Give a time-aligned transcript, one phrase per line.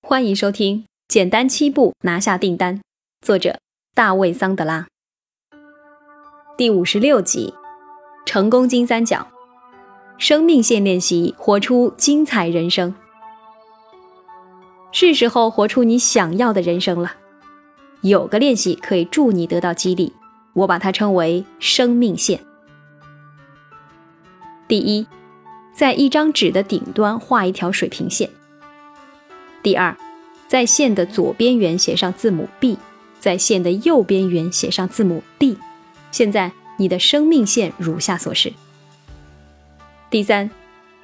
[0.00, 0.78] 欢迎收听
[1.08, 2.76] 《简单七步拿下订单》，
[3.20, 3.58] 作者
[3.94, 4.86] 大卫·桑德拉。
[6.56, 7.52] 第五十六集：
[8.24, 9.26] 成功金三角，
[10.16, 12.94] 生命线练习，活出精彩人生。
[14.92, 17.16] 是时候活出你想要的人生了。
[18.00, 20.14] 有个练习可以助你得到激励，
[20.54, 22.40] 我把它称为生命线。
[24.66, 25.06] 第一，
[25.74, 28.30] 在一张纸的顶端画一条水平线。
[29.62, 29.96] 第二，
[30.46, 32.78] 在线的左边缘写上字母 B，
[33.18, 35.58] 在线的右边缘写上字母 D。
[36.10, 38.52] 现在你的生命线如下所示。
[40.10, 40.48] 第三，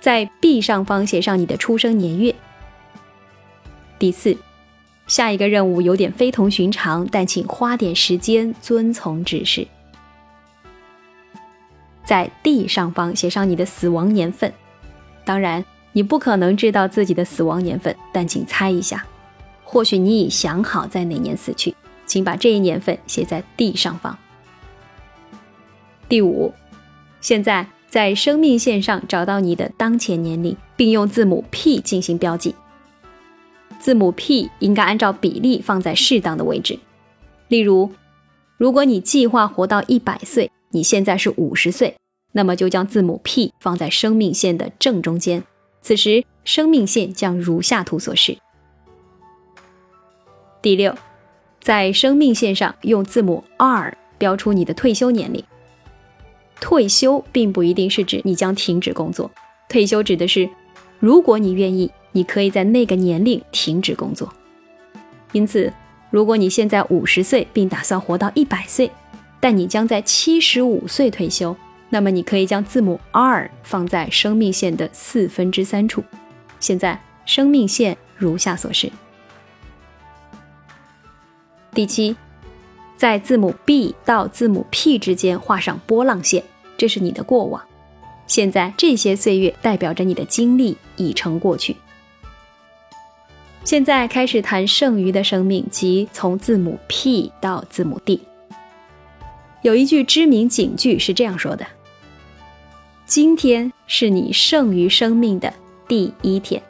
[0.00, 2.34] 在 B 上方写上你的出生年月。
[3.98, 4.36] 第四，
[5.06, 9.66] 下一个任务有点非同寻常，但请花点时间遵从指示。
[12.04, 14.52] 在 D 上方写上你的死亡年份，
[15.24, 15.64] 当然。
[15.94, 19.06] 你不可能知道自己的死亡年份，但请猜一下，
[19.62, 21.72] 或许你已想好在哪年死去，
[22.04, 24.18] 请把这一年份写在 D 上方。
[26.08, 26.52] 第五，
[27.20, 32.56] 现在在生命线上找到你的当前年龄，并用字母 P 进行标记。
[33.78, 36.76] 字母 P 应该按照比例放在适当的位置。
[37.46, 37.92] 例如，
[38.56, 41.94] 如果你计划活到一百岁，你现在是五十岁，
[42.32, 45.44] 那么就将字母 P 放在生命线的正中间。
[45.84, 48.38] 此时，生命线将如下图所示。
[50.62, 50.96] 第六，
[51.60, 55.44] 在生命线上用字母 R 标出你的退休年龄。
[56.58, 59.30] 退休并不一定是指你将停止工作，
[59.68, 60.48] 退休指的是，
[61.00, 64.32] 如果你愿意，你可以在那个年龄停止工作。
[65.32, 65.70] 因此，
[66.08, 68.90] 如果你现在五十岁，并打算活到一百岁，
[69.38, 71.54] 但你将在七十五岁退休。
[71.94, 76.02] 那么你可以将字母 R 放在生命线的四分之三处。
[76.58, 78.90] 现在生命线如下所示。
[81.72, 82.16] 第七，
[82.96, 86.42] 在字母 B 到字母 P 之间画上波浪线，
[86.76, 87.62] 这是你的过往。
[88.26, 91.76] 现在这些岁月代表着你的经历已成过去。
[93.62, 98.20] 现在开始谈剩余的生命，即从字母 P 到字母 D。
[99.62, 101.64] 有一句知名警句是这样说的。
[103.14, 105.54] 今天是你剩余生命的
[105.86, 106.60] 第一天。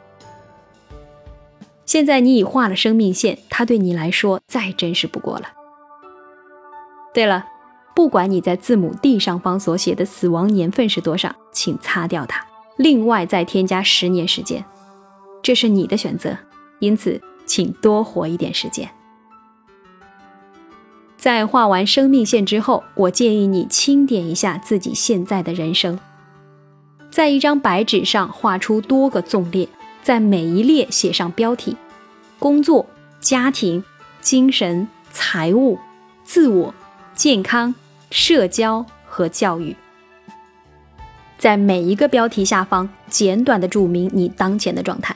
[1.87, 5.51] 现在你已画了生命线，它对你来说再真实不过了。
[7.15, 7.47] 对了，
[7.95, 12.45] 不管你在字母 D 上方所写的死亡年份是多少，请擦掉它，
[12.77, 14.63] 另外再添加十年时间，
[15.41, 16.37] 这是你的选择。
[16.77, 18.87] 因此，请多活一点时间。
[21.17, 25.99] 在画完生命线之后，我建议你清点一下自己现在的人生。
[27.15, 29.69] 在一张白纸上画出多个纵列，
[30.03, 31.77] 在每一列写上标题：
[32.39, 32.85] 工作、
[33.21, 33.81] 家庭、
[34.19, 35.79] 精神、财务、
[36.25, 36.75] 自我、
[37.13, 37.73] 健康、
[38.11, 39.73] 社交和教育。
[41.37, 45.15] 在每一个标题下方简短的注明你当前的状态。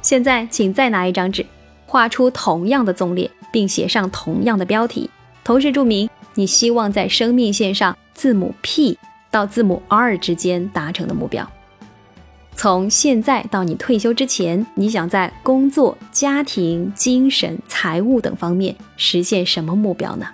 [0.00, 1.44] 现在，请再拿一张纸，
[1.84, 5.10] 画出同样的纵列，并写上同样的标题，
[5.50, 7.96] 同时注明你希望在生命线上。
[8.14, 8.96] 字母 P
[9.32, 11.50] 到字母 R 之间达成的目标。
[12.54, 20.28] 从现在到你退休之前，你想在工作、家庭、精神、财务等方面实现什么目标呢？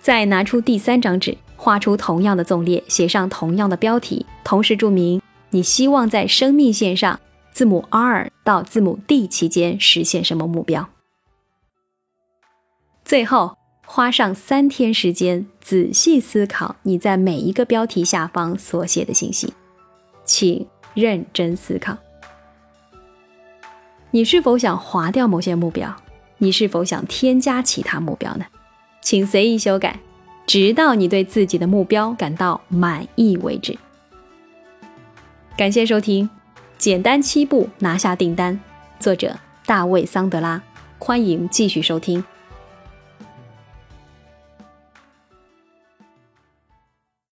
[0.00, 7.20] 再拿出第三张纸，画出同样的纵列，写上同样的标题，同时注明你希望在生命线上
[7.52, 10.88] 字母 R 到字母 D 期间实现什么目标。
[13.08, 13.56] 最后。
[13.90, 19.54] 花上三天时间，仔细思考你在每一个标题下方所写的信息，
[20.26, 21.96] 请认真思考。
[24.10, 25.96] 你是否想划掉某些目标？
[26.36, 28.44] 你是否想添加其他目标呢？
[29.00, 29.98] 请随意修改，
[30.46, 33.78] 直到你对自己的目标感到满意为止。
[35.56, 36.28] 感谢收听，
[36.76, 38.60] 简单七步拿下订单。
[39.00, 39.34] 作者
[39.64, 40.62] 大卫·桑德拉，
[40.98, 42.22] 欢迎继续收听。